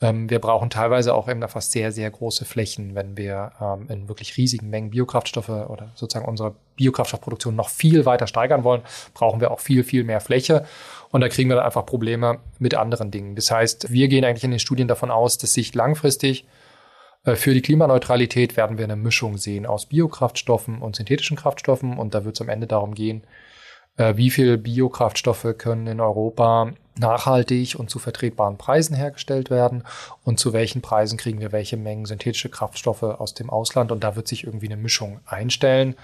[0.00, 3.88] ähm, wir brauchen teilweise auch eben da fast sehr, sehr große Flächen, wenn wir ähm,
[3.90, 8.80] in wirklich riesigen Mengen Biokraftstoffe oder sozusagen unsere Biokraftstoffproduktion noch viel weiter steigern wollen,
[9.12, 10.64] brauchen wir auch viel, viel mehr Fläche.
[11.10, 13.36] Und da kriegen wir dann einfach Probleme mit anderen Dingen.
[13.36, 16.46] Das heißt, wir gehen eigentlich in den Studien davon aus, dass sich langfristig
[17.24, 21.96] für die Klimaneutralität werden wir eine Mischung sehen aus Biokraftstoffen und synthetischen Kraftstoffen.
[21.96, 23.22] Und da wird es am Ende darum gehen,
[23.96, 29.84] äh, wie viel Biokraftstoffe können in Europa nachhaltig und zu vertretbaren Preisen hergestellt werden
[30.24, 33.92] und zu welchen Preisen kriegen wir welche Mengen synthetische Kraftstoffe aus dem Ausland.
[33.92, 35.94] Und da wird sich irgendwie eine Mischung einstellen,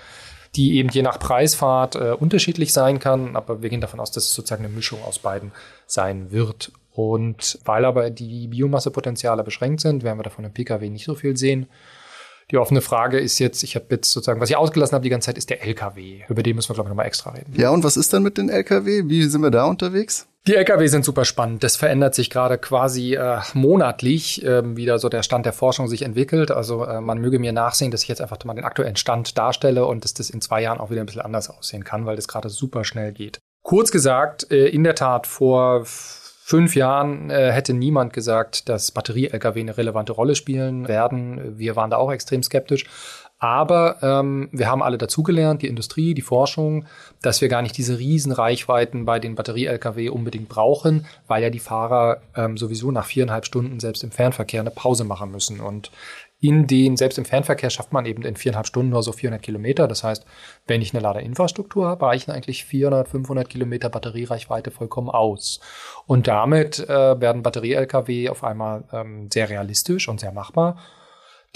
[0.54, 3.37] die eben je nach Preisfahrt äh, unterschiedlich sein kann.
[3.37, 5.52] Aber wir gehen davon aus, dass es sozusagen eine Mischung aus beiden
[5.87, 6.72] sein wird.
[6.98, 11.37] Und weil aber die Biomassepotenziale beschränkt sind, werden wir davon im Pkw nicht so viel
[11.37, 11.68] sehen.
[12.50, 15.26] Die offene Frage ist jetzt, ich habe jetzt sozusagen, was ich ausgelassen habe die ganze
[15.26, 16.22] Zeit, ist der LKW.
[16.28, 17.54] Über den müssen wir, glaube ich, nochmal extra reden.
[17.56, 19.04] Ja, und was ist dann mit den LKW?
[19.06, 20.26] Wie sind wir da unterwegs?
[20.48, 21.62] Die LKW sind super spannend.
[21.62, 25.87] Das verändert sich gerade quasi äh, monatlich, äh, wie da so der Stand der Forschung
[25.87, 26.50] sich entwickelt.
[26.50, 29.87] Also äh, man möge mir nachsehen, dass ich jetzt einfach mal den aktuellen Stand darstelle
[29.87, 32.26] und dass das in zwei Jahren auch wieder ein bisschen anders aussehen kann, weil das
[32.26, 33.38] gerade super schnell geht.
[33.62, 35.84] Kurz gesagt, äh, in der Tat vor
[36.48, 41.58] fünf Jahren äh, hätte niemand gesagt, dass Batterie-Lkw eine relevante Rolle spielen werden.
[41.58, 42.87] Wir waren da auch extrem skeptisch.
[43.38, 46.87] Aber ähm, wir haben alle dazugelernt, die Industrie, die Forschung,
[47.20, 51.58] dass wir gar nicht diese riesen Reichweiten bei den Batterie-Lkw unbedingt brauchen, weil ja die
[51.58, 55.61] Fahrer ähm, sowieso nach viereinhalb Stunden selbst im Fernverkehr eine Pause machen müssen.
[55.61, 55.90] Und
[56.40, 59.88] in den, selbst im Fernverkehr schafft man eben in viereinhalb Stunden nur so 400 Kilometer.
[59.88, 60.24] Das heißt,
[60.66, 65.61] wenn ich eine Ladeinfrastruktur habe, reichen eigentlich 400, 500 Kilometer Batteriereichweite vollkommen aus.
[66.07, 70.77] Und damit äh, werden Batterie-Lkw auf einmal ähm, sehr realistisch und sehr machbar.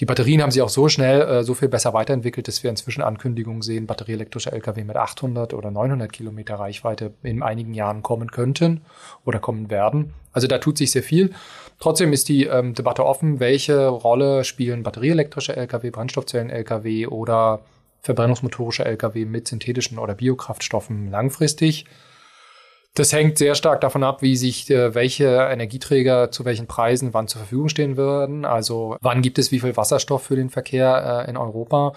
[0.01, 3.03] Die Batterien haben sich auch so schnell, äh, so viel besser weiterentwickelt, dass wir inzwischen
[3.03, 8.83] Ankündigungen sehen, batterieelektrische Lkw mit 800 oder 900 Kilometer Reichweite in einigen Jahren kommen könnten
[9.25, 10.15] oder kommen werden.
[10.33, 11.33] Also da tut sich sehr viel.
[11.79, 17.61] Trotzdem ist die ähm, Debatte offen, welche Rolle spielen batterieelektrische Lkw, Brennstoffzellen-Lkw oder
[18.01, 21.85] verbrennungsmotorische Lkw mit synthetischen oder Biokraftstoffen langfristig.
[22.95, 27.27] Das hängt sehr stark davon ab, wie sich äh, welche Energieträger zu welchen Preisen wann
[27.27, 28.45] zur Verfügung stehen würden.
[28.45, 31.95] Also wann gibt es wie viel Wasserstoff für den Verkehr äh, in Europa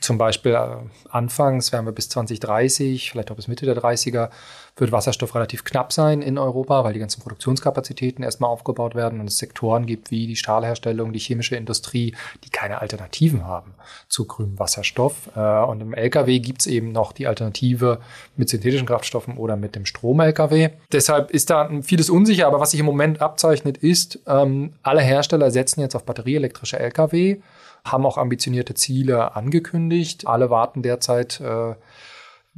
[0.00, 0.76] zum Beispiel äh,
[1.08, 4.28] anfangs, werden wir bis 2030, vielleicht auch bis Mitte der 30er,
[4.76, 9.28] wird Wasserstoff relativ knapp sein in Europa, weil die ganzen Produktionskapazitäten erstmal aufgebaut werden und
[9.28, 13.74] es Sektoren gibt wie die Stahlherstellung, die chemische Industrie, die keine Alternativen haben
[14.08, 15.30] zu grünem Wasserstoff.
[15.34, 18.00] Äh, und im Lkw gibt es eben noch die Alternative
[18.36, 20.70] mit synthetischen Kraftstoffen oder mit dem Strom-Lkw.
[20.92, 25.50] Deshalb ist da vieles unsicher, aber was sich im Moment abzeichnet, ist, ähm, alle Hersteller
[25.50, 27.38] setzen jetzt auf batterieelektrische Lkw
[27.84, 30.26] haben auch ambitionierte Ziele angekündigt.
[30.26, 31.74] Alle warten derzeit äh,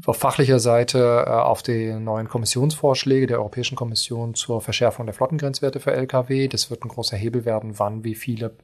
[0.04, 5.80] auf fachlicher Seite äh, auf die neuen Kommissionsvorschläge der Europäischen Kommission zur Verschärfung der Flottengrenzwerte
[5.80, 6.48] für Lkw.
[6.48, 8.56] Das wird ein großer Hebel werden, wann wie viele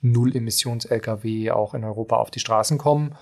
[0.00, 3.16] Null-Emissions-Lkw auch in Europa auf die Straßen kommen.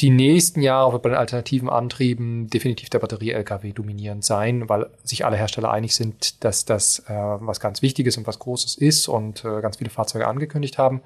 [0.00, 5.24] Die nächsten Jahre wird bei den alternativen Antrieben definitiv der Batterie-Lkw dominierend sein, weil sich
[5.24, 9.44] alle Hersteller einig sind, dass das äh, was ganz Wichtiges und was Großes ist und
[9.44, 11.02] äh, ganz viele Fahrzeuge angekündigt haben.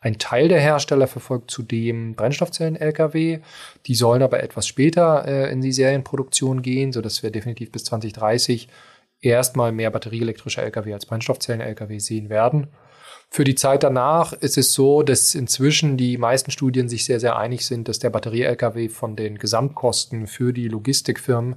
[0.00, 3.38] Ein Teil der Hersteller verfolgt zudem Brennstoffzellen-Lkw.
[3.86, 8.68] Die sollen aber etwas später äh, in die Serienproduktion gehen, sodass wir definitiv bis 2030
[9.22, 12.66] erstmal mehr batterieelektrische Lkw als Brennstoffzellen-Lkw sehen werden.
[13.34, 17.36] Für die Zeit danach ist es so, dass inzwischen die meisten Studien sich sehr, sehr
[17.36, 21.56] einig sind, dass der Batterie-Lkw von den Gesamtkosten für die Logistikfirmen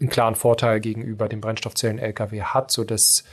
[0.00, 3.24] einen klaren Vorteil gegenüber dem Brennstoffzellen-Lkw hat, sodass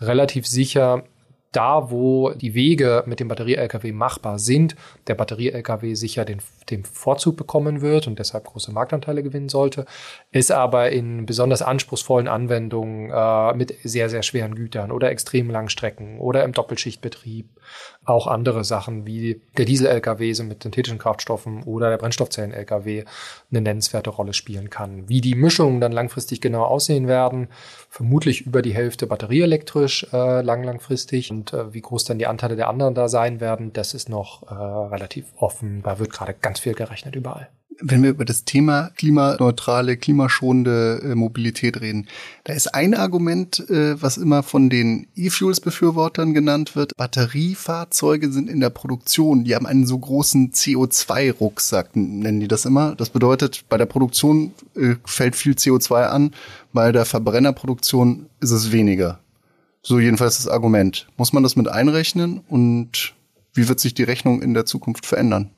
[0.00, 1.04] relativ sicher
[1.52, 7.36] da, wo die Wege mit dem Batterie-Lkw machbar sind, der Batterie-Lkw sicher den, den Vorzug
[7.36, 9.86] bekommen wird und deshalb große Marktanteile gewinnen sollte,
[10.30, 15.70] ist aber in besonders anspruchsvollen Anwendungen äh, mit sehr, sehr schweren Gütern oder extrem langen
[15.70, 17.48] Strecken oder im Doppelschichtbetrieb
[18.08, 23.04] auch andere Sachen wie der Diesel-Lkw mit synthetischen Kraftstoffen oder der Brennstoffzellen-Lkw
[23.50, 25.08] eine nennenswerte Rolle spielen kann.
[25.08, 27.48] Wie die Mischungen dann langfristig genau aussehen werden,
[27.90, 32.56] vermutlich über die Hälfte batterieelektrisch äh, lang langfristig und äh, wie groß dann die Anteile
[32.56, 35.82] der anderen da sein werden, das ist noch äh, relativ offen.
[35.82, 37.48] Da wird gerade ganz viel gerechnet überall.
[37.80, 42.08] Wenn wir über das Thema klimaneutrale, klimaschonende äh, Mobilität reden,
[42.44, 46.96] da ist ein Argument, äh, was immer von den E-Fuels-Befürwortern genannt wird.
[46.96, 52.94] Batteriefahrzeuge sind in der Produktion, die haben einen so großen CO2-Rucksack, nennen die das immer.
[52.96, 56.32] Das bedeutet, bei der Produktion äh, fällt viel CO2 an,
[56.72, 59.20] bei der Verbrennerproduktion ist es weniger.
[59.82, 61.06] So jedenfalls das Argument.
[61.16, 63.14] Muss man das mit einrechnen und
[63.54, 65.50] wie wird sich die Rechnung in der Zukunft verändern?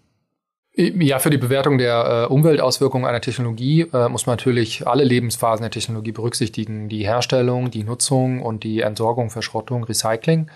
[0.74, 5.62] Ja, für die Bewertung der äh, Umweltauswirkungen einer Technologie äh, muss man natürlich alle Lebensphasen
[5.62, 6.88] der Technologie berücksichtigen.
[6.88, 10.48] Die Herstellung, die Nutzung und die Entsorgung, Verschrottung, Recycling.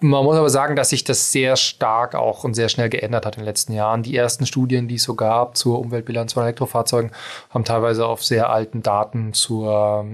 [0.00, 3.34] Man muss aber sagen, dass sich das sehr stark auch und sehr schnell geändert hat
[3.34, 4.04] in den letzten Jahren.
[4.04, 7.10] Die ersten Studien, die es so gab zur Umweltbilanz von Elektrofahrzeugen,
[7.50, 10.06] haben teilweise auf sehr alten Daten zur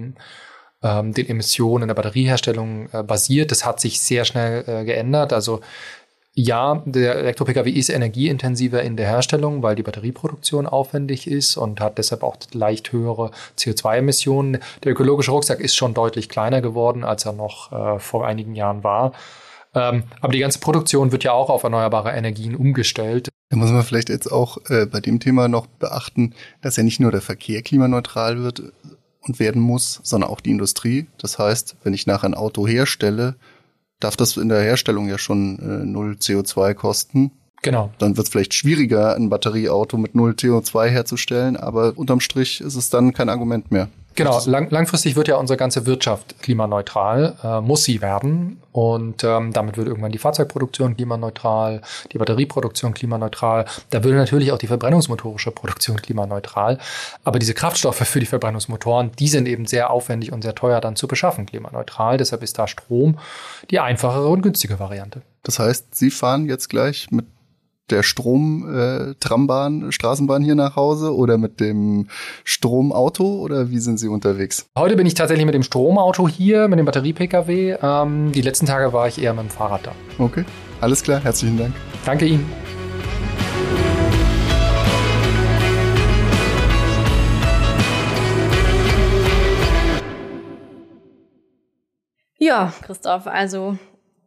[0.83, 3.51] ähm, den Emissionen in der Batterieherstellung äh, basiert.
[3.51, 5.35] Das hat sich sehr schnell äh, geändert.
[5.35, 5.61] Also
[6.37, 11.99] ja, der Elektro-Pkw ist energieintensiver in der Herstellung, weil die Batterieproduktion aufwendig ist und hat
[11.99, 14.59] deshalb auch leicht höhere CO2-Emissionen.
[14.83, 18.83] Der ökologische Rucksack ist schon deutlich kleiner geworden, als er noch äh, vor einigen Jahren
[18.83, 19.13] war.
[19.75, 23.29] Ähm, aber die ganze Produktion wird ja auch auf erneuerbare Energien umgestellt.
[23.51, 26.99] Da muss man vielleicht jetzt auch äh, bei dem Thema noch beachten, dass ja nicht
[26.99, 28.73] nur der Verkehr klimaneutral wird
[29.21, 31.07] und werden muss, sondern auch die Industrie.
[31.19, 33.37] Das heißt, wenn ich nachher ein Auto herstelle,
[34.01, 37.33] darf das in der Herstellung ja schon äh, null CO2 kosten.
[37.63, 37.91] Genau.
[37.99, 42.75] Dann wird es vielleicht schwieriger, ein Batterieauto mit null CO2 herzustellen, aber unterm Strich ist
[42.75, 43.89] es dann kein Argument mehr.
[44.15, 48.61] Genau, lang, langfristig wird ja unsere ganze Wirtschaft klimaneutral, äh, muss sie werden.
[48.71, 51.81] Und ähm, damit wird irgendwann die Fahrzeugproduktion klimaneutral,
[52.13, 53.67] die Batterieproduktion klimaneutral.
[53.91, 56.79] Da würde natürlich auch die verbrennungsmotorische Produktion klimaneutral.
[57.25, 60.97] Aber diese Kraftstoffe für die Verbrennungsmotoren, die sind eben sehr aufwendig und sehr teuer dann
[60.97, 62.17] zu beschaffen, klimaneutral.
[62.17, 63.19] Deshalb ist da Strom
[63.71, 65.23] die einfachere und günstige Variante.
[65.43, 67.27] Das heißt, Sie fahren jetzt gleich mit
[67.91, 72.09] der Strom-Trambahn, äh, Straßenbahn hier nach Hause oder mit dem
[72.45, 74.67] Stromauto oder wie sind Sie unterwegs?
[74.79, 77.77] Heute bin ich tatsächlich mit dem Stromauto hier, mit dem Batterie-Pkw.
[77.83, 79.93] Ähm, die letzten Tage war ich eher mit dem Fahrrad da.
[80.19, 80.45] Okay,
[80.81, 81.75] alles klar, herzlichen Dank.
[82.05, 82.51] Danke Ihnen.
[92.39, 93.79] Ja, Christoph, also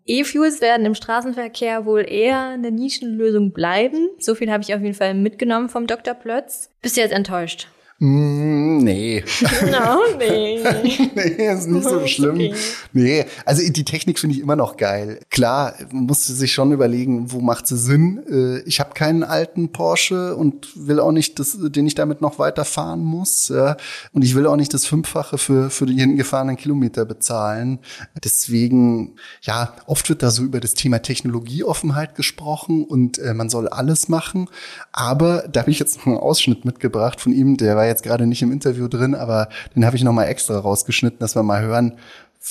[0.07, 4.09] E-Fuels werden im Straßenverkehr wohl eher eine Nischenlösung bleiben.
[4.19, 6.13] So viel habe ich auf jeden Fall mitgenommen vom Dr.
[6.13, 6.71] Plötz.
[6.81, 7.67] Bist du jetzt enttäuscht?
[7.99, 9.23] Mm, nee.
[9.71, 10.63] No, nee.
[11.15, 12.35] nee, ist nicht so schlimm.
[12.35, 12.53] Okay.
[12.93, 15.19] Nee, also die Technik finde ich immer noch geil.
[15.31, 18.23] Klar, man muss sich schon überlegen, wo macht sie Sinn.
[18.29, 22.37] Äh, ich habe keinen alten Porsche und will auch nicht, dass, den ich damit noch
[22.37, 23.49] weiterfahren muss.
[23.49, 27.79] Und ich will auch nicht das Fünffache für, für die hingefahrenen Kilometer bezahlen.
[28.23, 33.67] Deswegen, ja, oft wird da so über das Thema Technologieoffenheit gesprochen und äh, man soll
[33.67, 34.49] alles machen.
[34.91, 38.41] Aber da habe ich jetzt einen Ausschnitt mitgebracht von ihm, der war jetzt gerade nicht
[38.41, 41.97] im Interview drin, aber den habe ich noch mal extra rausgeschnitten, dass wir mal hören,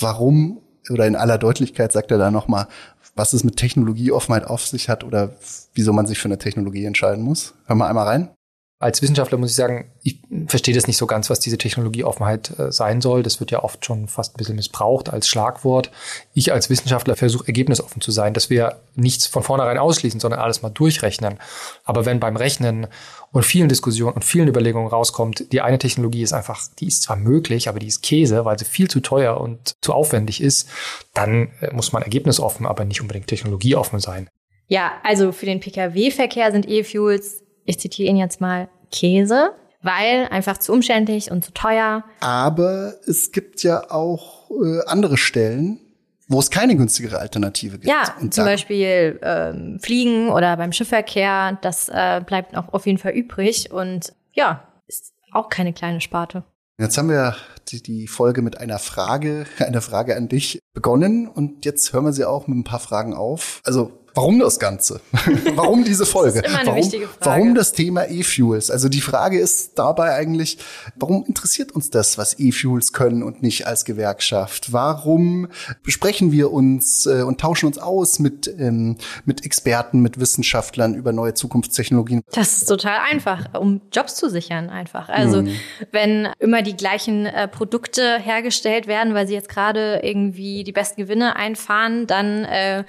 [0.01, 0.59] warum
[0.90, 2.68] oder in aller Deutlichkeit sagt er da noch mal,
[3.16, 5.31] was es mit Technologieoffenheit auf sich hat oder
[5.75, 7.55] wieso man sich für eine Technologie entscheiden muss.
[7.66, 8.29] Hören wir einmal rein.
[8.78, 12.70] Als Wissenschaftler muss ich sagen, ich verstehe das nicht so ganz, was diese Technologieoffenheit äh,
[12.70, 13.22] sein soll.
[13.22, 15.90] Das wird ja oft schon fast ein bisschen missbraucht als Schlagwort.
[16.34, 20.60] Ich als Wissenschaftler versuche ergebnisoffen zu sein, dass wir nichts von vornherein ausschließen, sondern alles
[20.60, 21.38] mal durchrechnen.
[21.84, 22.86] Aber wenn beim Rechnen
[23.32, 27.16] und vielen Diskussionen und vielen Überlegungen rauskommt, die eine Technologie ist einfach, die ist zwar
[27.16, 30.68] möglich, aber die ist Käse, weil sie viel zu teuer und zu aufwendig ist,
[31.14, 34.28] dann äh, muss man ergebnisoffen, aber nicht unbedingt technologieoffen sein.
[34.68, 39.50] Ja, also für den Pkw-Verkehr sind E-Fuels ich zitiere ihn jetzt mal, Käse,
[39.83, 42.05] weil einfach zu umständlich und zu teuer.
[42.20, 45.81] Aber es gibt ja auch äh, andere Stellen,
[46.29, 47.87] wo es keine günstigere Alternative gibt.
[47.87, 52.98] Ja, und zum Beispiel ähm, Fliegen oder beim Schiffverkehr, das äh, bleibt auch auf jeden
[52.98, 56.44] Fall übrig und ja, ist auch keine kleine Sparte.
[56.79, 57.37] Jetzt haben wir
[57.68, 62.12] die, die Folge mit einer Frage, einer Frage an dich begonnen und jetzt hören wir
[62.12, 63.61] sie auch mit ein paar Fragen auf.
[63.64, 65.02] Also Warum das Ganze?
[65.57, 66.40] warum diese Folge?
[66.40, 67.26] Das ist immer eine warum, wichtige Frage.
[67.26, 68.70] warum das Thema E-Fuels?
[68.70, 70.57] Also die Frage ist dabei eigentlich,
[70.94, 74.72] warum interessiert uns das, was E-Fuels können und nicht als Gewerkschaft?
[74.72, 75.48] Warum
[75.83, 81.12] besprechen wir uns äh, und tauschen uns aus mit, ähm, mit Experten, mit Wissenschaftlern über
[81.12, 82.22] neue Zukunftstechnologien?
[82.33, 85.11] Das ist total einfach, um Jobs zu sichern einfach.
[85.11, 85.50] Also hm.
[85.92, 91.02] wenn immer die gleichen äh, Produkte hergestellt werden, weil sie jetzt gerade irgendwie die besten
[91.02, 92.85] Gewinne einfahren, dann äh,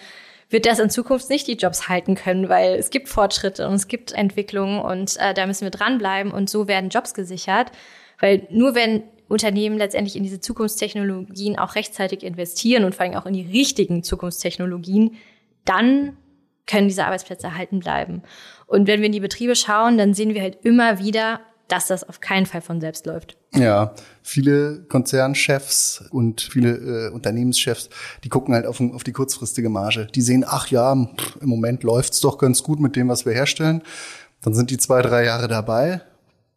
[0.50, 3.88] wird das in Zukunft nicht die Jobs halten können, weil es gibt Fortschritte und es
[3.88, 7.72] gibt Entwicklungen und äh, da müssen wir dranbleiben und so werden Jobs gesichert.
[8.20, 13.26] Weil nur wenn Unternehmen letztendlich in diese Zukunftstechnologien auch rechtzeitig investieren und vor allem auch
[13.26, 15.18] in die richtigen Zukunftstechnologien,
[15.66, 16.18] dann
[16.66, 18.24] können diese Arbeitsplätze erhalten bleiben.
[18.68, 22.08] Und wenn wir in die Betriebe schauen, dann sehen wir halt immer wieder, dass das
[22.08, 23.38] auf keinen Fall von selbst läuft.
[23.54, 27.90] Ja, viele Konzernchefs und viele äh, Unternehmenschefs,
[28.24, 30.08] die gucken halt auf, auf, die kurzfristige Marge.
[30.14, 31.10] Die sehen, ach ja, im
[31.42, 33.82] Moment läuft's doch ganz gut mit dem, was wir herstellen.
[34.42, 36.02] Dann sind die zwei, drei Jahre dabei,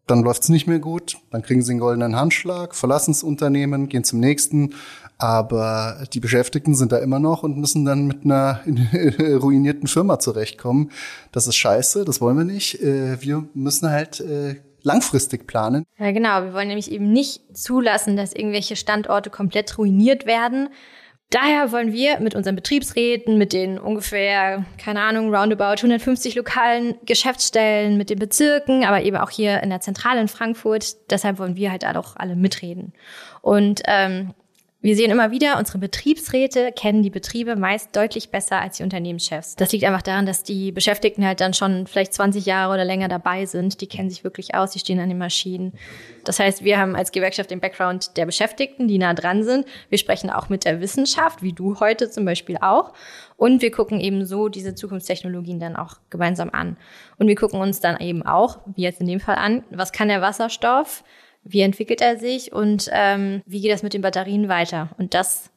[0.07, 4.05] dann läuft's nicht mehr gut, dann kriegen sie einen goldenen Handschlag, verlassen das Unternehmen, gehen
[4.05, 4.75] zum nächsten.
[5.18, 8.61] Aber die Beschäftigten sind da immer noch und müssen dann mit einer
[9.20, 10.90] ruinierten Firma zurechtkommen.
[11.31, 12.83] Das ist scheiße, das wollen wir nicht.
[12.83, 15.84] Äh, wir müssen halt äh, langfristig planen.
[15.98, 16.42] Ja, genau.
[16.42, 20.68] Wir wollen nämlich eben nicht zulassen, dass irgendwelche Standorte komplett ruiniert werden.
[21.30, 27.96] Daher wollen wir mit unseren Betriebsräten, mit den ungefähr, keine Ahnung, roundabout 150 lokalen Geschäftsstellen,
[27.96, 31.70] mit den Bezirken, aber eben auch hier in der Zentrale in Frankfurt, deshalb wollen wir
[31.70, 32.94] halt auch alle mitreden.
[33.42, 34.34] Und ähm,
[34.82, 39.54] wir sehen immer wieder, unsere Betriebsräte kennen die Betriebe meist deutlich besser als die Unternehmenschefs.
[39.56, 43.08] Das liegt einfach daran, dass die Beschäftigten halt dann schon vielleicht 20 Jahre oder länger
[43.08, 43.82] dabei sind.
[43.82, 45.74] Die kennen sich wirklich aus, die stehen an den Maschinen.
[46.24, 49.66] Das heißt, wir haben als Gewerkschaft den Background der Beschäftigten, die nah dran sind.
[49.90, 52.94] Wir sprechen auch mit der Wissenschaft, wie du heute zum Beispiel auch.
[53.36, 56.78] Und wir gucken eben so diese Zukunftstechnologien dann auch gemeinsam an.
[57.18, 60.08] Und wir gucken uns dann eben auch, wie jetzt in dem Fall an, was kann
[60.08, 61.04] der Wasserstoff?
[61.42, 64.90] Wie entwickelt er sich und ähm, wie geht das mit den Batterien weiter.
[64.98, 65.50] Und das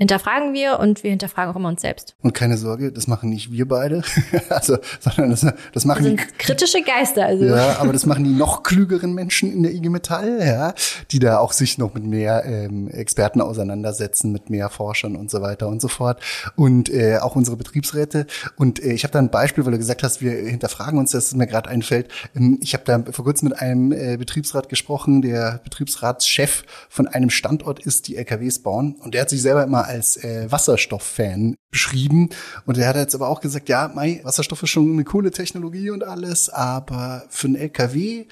[0.00, 2.14] hinterfragen wir und wir hinterfragen auch immer uns selbst.
[2.22, 4.02] Und keine Sorge, das machen nicht wir beide,
[4.48, 7.26] also, sondern das, das machen das sind die kritische Geister.
[7.26, 7.44] Also.
[7.44, 10.72] Ja, aber das machen die noch klügeren Menschen in der IG Metall, ja,
[11.10, 15.42] die da auch sich noch mit mehr ähm, Experten auseinandersetzen, mit mehr Forschern und so
[15.42, 16.18] weiter und so fort.
[16.56, 18.26] Und äh, auch unsere Betriebsräte.
[18.56, 21.26] Und äh, ich habe da ein Beispiel, weil du gesagt hast, wir hinterfragen uns, dass
[21.26, 22.08] es mir gerade einfällt.
[22.34, 27.28] Ähm, ich habe da vor kurzem mit einem äh, Betriebsrat gesprochen, der Betriebsratschef von einem
[27.28, 28.96] Standort ist, die LKWs bauen.
[29.00, 32.30] Und der hat sich selber immer als äh, Wasserstofffan beschrieben.
[32.64, 35.90] Und er hat jetzt aber auch gesagt, ja, Mai, Wasserstoff ist schon eine coole Technologie
[35.90, 38.26] und alles, aber für einen LKW,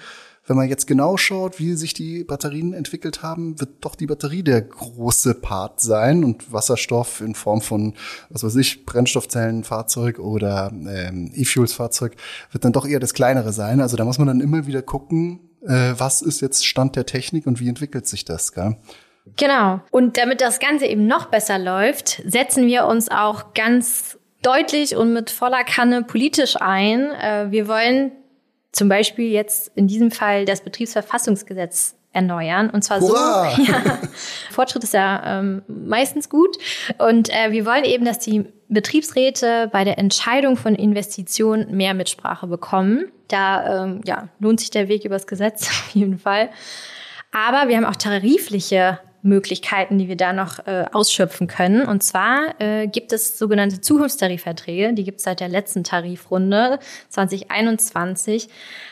[0.47, 4.43] wenn man jetzt genau schaut, wie sich die Batterien entwickelt haben, wird doch die Batterie
[4.43, 7.95] der große Part sein und Wasserstoff in Form von,
[8.31, 12.17] was weiß ich, Brennstoffzellenfahrzeug oder ähm, E-Fuels-Fahrzeug
[12.51, 13.83] wird dann doch eher das kleinere sein.
[13.83, 17.47] Also da muss man dann immer wieder gucken, äh, was ist jetzt Stand der Technik
[17.47, 18.77] und wie entwickelt sich das, gell?
[19.37, 19.81] Genau.
[19.91, 25.13] Und damit das Ganze eben noch besser läuft, setzen wir uns auch ganz deutlich und
[25.13, 27.11] mit voller Kanne politisch ein.
[27.13, 28.13] Äh, wir wollen
[28.73, 32.71] zum Beispiel jetzt in diesem Fall das Betriebsverfassungsgesetz erneuern.
[32.71, 33.51] Und zwar Hurra!
[33.51, 33.99] so, ja,
[34.51, 36.57] Fortschritt ist ja ähm, meistens gut.
[36.99, 42.47] Und äh, wir wollen eben, dass die Betriebsräte bei der Entscheidung von Investitionen mehr Mitsprache
[42.47, 43.11] bekommen.
[43.29, 46.51] Da ähm, ja, lohnt sich der Weg übers Gesetz auf jeden Fall.
[47.33, 51.87] Aber wir haben auch tarifliche Möglichkeiten, die wir da noch äh, ausschöpfen können.
[51.87, 56.79] Und zwar äh, gibt es sogenannte Zukunftstarifverträge, die gibt es seit der letzten Tarifrunde
[57.11, 58.49] 2021.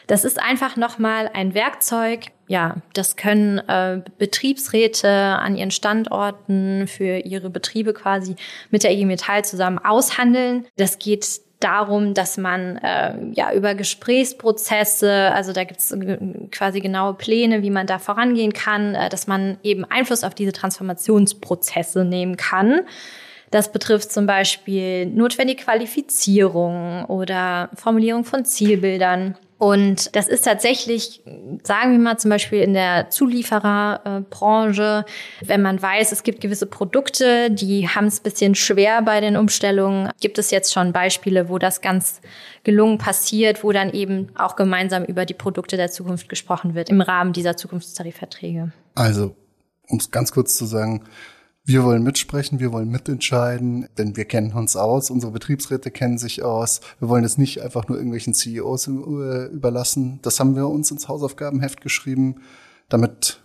[0.07, 2.27] Das ist einfach nochmal ein Werkzeug.
[2.49, 8.37] Ja, das können äh, Betriebsräte an ihren Standorten für ihre Betriebe quasi
[8.71, 10.67] mit der IG Metall zusammen aushandeln.
[10.77, 15.97] Das geht darum, dass man äh, ja über Gesprächsprozesse, also da gibt es
[16.51, 20.53] quasi genaue Pläne, wie man da vorangehen kann, äh, dass man eben Einfluss auf diese
[20.53, 22.81] Transformationsprozesse nehmen kann.
[23.51, 29.37] Das betrifft zum Beispiel notwendige Qualifizierung oder Formulierung von Zielbildern.
[29.59, 31.23] Und das ist tatsächlich,
[31.63, 35.07] sagen wir mal zum Beispiel in der Zuliefererbranche,
[35.45, 40.11] wenn man weiß, es gibt gewisse Produkte, die haben es bisschen schwer bei den Umstellungen,
[40.21, 42.21] gibt es jetzt schon Beispiele, wo das ganz
[42.65, 47.01] gelungen passiert, wo dann eben auch gemeinsam über die Produkte der Zukunft gesprochen wird im
[47.01, 48.73] Rahmen dieser Zukunftstarifverträge.
[48.95, 49.35] Also,
[49.89, 51.05] um es ganz kurz zu sagen,
[51.67, 56.45] wir wollen mitsprechen, wir wollen mitentscheiden, denn wir kennen uns aus, unsere Betriebsräte kennen sich
[56.45, 56.81] aus.
[57.01, 60.21] Wir wollen es nicht einfach nur irgendwelchen CEOs äh, überlassen.
[60.23, 62.37] Das haben wir uns ins Hausaufgabenheft geschrieben.
[62.89, 63.41] Damit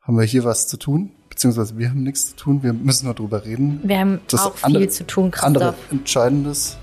[0.00, 2.62] haben wir hier was zu tun, beziehungsweise wir haben nichts zu tun.
[2.62, 3.80] Wir müssen nur drüber reden.
[3.82, 5.46] Wir haben das auch andere, viel zu tun, Christoph.
[5.46, 6.78] Andere Entscheidendes.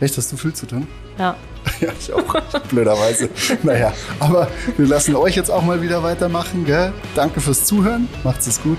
[0.00, 0.86] Echt, hast du viel zu tun?
[1.18, 1.34] Ja.
[1.80, 2.60] Ja, ich auch.
[2.68, 3.28] Blöderweise.
[3.62, 6.64] naja, aber wir lassen euch jetzt auch mal wieder weitermachen.
[6.64, 6.92] Gell?
[7.14, 8.08] Danke fürs Zuhören.
[8.24, 8.78] Macht's es gut.